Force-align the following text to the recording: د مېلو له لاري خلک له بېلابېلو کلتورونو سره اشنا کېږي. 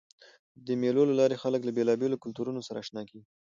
د 0.65 0.67
مېلو 0.81 1.03
له 1.09 1.15
لاري 1.19 1.35
خلک 1.43 1.61
له 1.63 1.71
بېلابېلو 1.77 2.21
کلتورونو 2.23 2.61
سره 2.67 2.77
اشنا 2.83 3.01
کېږي. 3.09 3.25